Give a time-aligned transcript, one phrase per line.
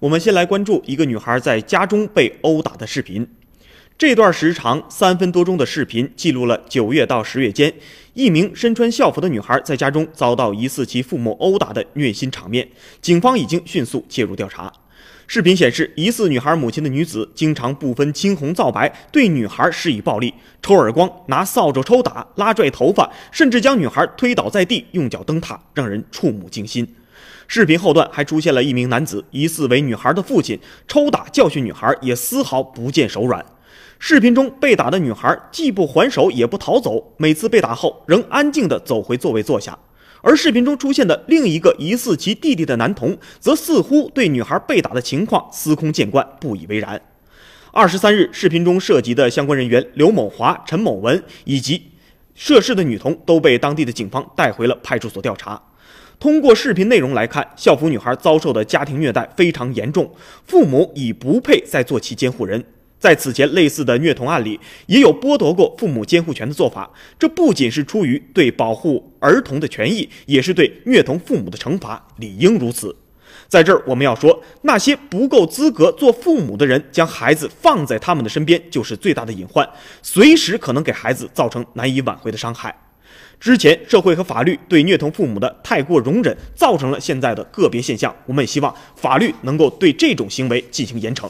[0.00, 3.26] 我们先来关注一个女孩在家中被殴打的视频。
[3.98, 7.74] 这段时长三分多钟的视频记录了九月到十月间，
[8.14, 12.68] 一名身穿校服的女孩在家中遭到疑似其父母殴打的虐心场面。
[13.02, 14.72] 警方已经迅速介入调查。
[15.26, 26.86] 视频显示，疑似女孩母亲的女子经常不分青红皂白对女孩施以暴力，抽耳光、拿扫帚抽打、拉拽头发，甚至将女孩推倒在地，用脚蹬踏，让人触目惊心。
[27.46, 33.44] 视频后段还出现了一名男子，疑似为女孩的父亲，抽打教训女孩，也丝毫不见手软。
[33.98, 39.78] 视频中被打的女孩既不还手，也不逃走，每次被打后仍安静地走回座位坐下。
[40.20, 47.00] 而视频中出现的另一个疑似其弟弟的男童，则似乎对女孩被打的情况司空见惯，不以为然。
[47.72, 51.92] 二十三日，视频中涉及的相关人员刘某华、陈某文以及
[52.34, 55.60] 涉事的女童都被当地的警方带回了派出所调查。
[56.20, 60.12] 通过视频内容来看，校服女孩遭受的家庭虐待非常严重，
[60.44, 62.64] 父母已不配再做其监护人。
[62.98, 66.90] 在此前类似的虐童案里，也有剥夺过父母监护权的做法。
[67.16, 72.96] 这不仅是出于对保护儿童的权益，也是对虐童父母的惩罚，理应如此。
[73.46, 79.66] 在这儿，我们要说，那些不够资格做父母的人，将孩子放在他们的身边，就是最大的隐患，
[80.02, 82.74] 随时可能给孩子造成难以挽回的伤害。
[83.40, 88.14] 之前社会和法律对虐童父母的太过容忍，造成了现在的个别现象。
[88.26, 91.28] 我们也希望法律能够对这种行为进行严惩。